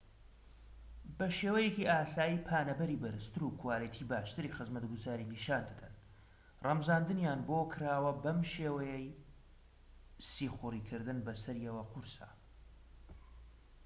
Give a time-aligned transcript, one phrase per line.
[1.17, 5.95] بە شێوەیەکی ئاسایی پانەبەری بەرزتر و کواڵیتی باشتری خزمەتگوزاری نیشان دەدەن
[6.65, 9.13] ڕەمزاندنیان بۆ کراوە و بەم شێوەیە
[10.31, 12.29] سیخوڕی کردن بە سەریەوە قورسە